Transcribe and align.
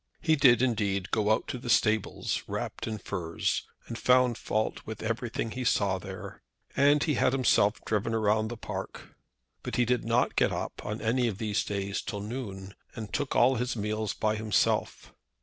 He 0.19 0.35
did, 0.35 0.63
indeed, 0.63 1.11
go 1.11 1.29
out 1.31 1.47
to 1.49 1.59
the 1.59 1.69
stables, 1.69 2.41
wrapped 2.47 2.85
up 2.87 2.93
in 2.93 2.97
furs, 2.97 3.67
and 3.85 3.99
found 3.99 4.35
fault 4.35 4.81
with 4.83 5.03
everything 5.03 5.51
he 5.51 5.63
saw 5.63 5.99
there. 5.99 6.41
And 6.75 7.03
he 7.03 7.13
had 7.13 7.33
himself 7.33 7.79
driven 7.85 8.15
round 8.15 8.49
the 8.49 8.57
park. 8.57 9.15
But 9.61 9.75
he 9.75 9.85
did 9.85 10.03
not 10.03 10.35
get 10.35 10.51
up 10.51 10.83
on 10.83 11.01
any 11.01 11.27
of 11.27 11.37
these 11.37 11.63
days 11.63 12.01
till 12.01 12.21
noon, 12.21 12.73
and 12.95 13.13
took 13.13 13.35
all 13.35 13.57
his 13.57 13.75
meals 13.75 14.15
by 14.15 14.37
himself. 14.37 15.13